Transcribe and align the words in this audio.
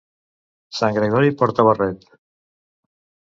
Sant 0.77 0.95
Gregori 0.95 1.35
porta 1.41 1.67
barret. 1.69 2.09